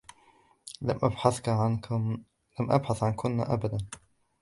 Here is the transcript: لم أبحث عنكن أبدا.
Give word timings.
لم 0.81 0.99
أبحث 2.71 3.03
عنكن 3.03 3.39
أبدا. 3.41 3.77